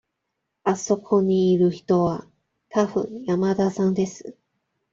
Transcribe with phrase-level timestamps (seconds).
[0.63, 2.25] あそこにいる人は
[2.69, 4.35] たぶん山田さんです。